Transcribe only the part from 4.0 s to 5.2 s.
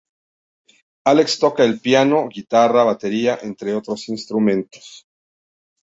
instrumentos.